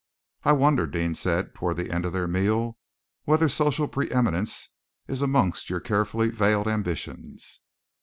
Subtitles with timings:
[0.43, 2.79] "I wonder," Deane said, toward the end of their meal,
[3.25, 4.69] "whether social preëminence
[5.07, 7.59] is amongst your carefully veiled ambitions."